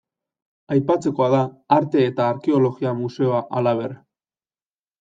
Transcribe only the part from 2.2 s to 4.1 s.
Arkeologia museoa halaber.